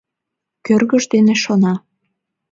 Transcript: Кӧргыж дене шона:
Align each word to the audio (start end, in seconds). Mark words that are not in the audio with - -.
Кӧргыж 0.65 1.03
дене 1.13 1.35
шона: 1.43 1.73